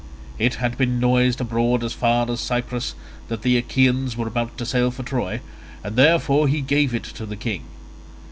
It 0.39 0.55
had 0.55 0.79
been 0.79 0.99
noised 0.99 1.41
abroad 1.41 1.83
as 1.83 1.93
far 1.93 2.27
as 2.31 2.39
Cyprus 2.39 2.95
that 3.27 3.43
the 3.43 3.55
Achaeans 3.55 4.17
were 4.17 4.25
about 4.27 4.57
to 4.57 4.65
sail 4.65 4.89
for 4.89 5.03
Troy, 5.03 5.41
and 5.83 5.95
therefore 5.95 6.47
he 6.47 6.61
gave 6.61 6.95
it 6.95 7.03
to 7.03 7.23
the 7.27 7.35
king. 7.37 7.65